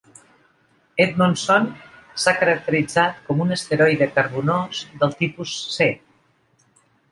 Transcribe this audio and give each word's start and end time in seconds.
"Edmondson" 1.03 1.67
s'ha 2.23 2.33
caracteritzat 2.39 3.21
com 3.29 3.45
un 3.47 3.57
asteroide 3.57 4.09
carbonós 4.17 4.83
del 5.05 5.17
tipus 5.23 5.57
C. 5.79 5.93